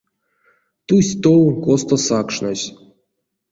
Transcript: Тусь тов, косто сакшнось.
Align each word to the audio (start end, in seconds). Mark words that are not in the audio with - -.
Тусь 0.87 1.13
тов, 1.23 1.45
косто 1.63 1.95
сакшнось. 2.07 2.65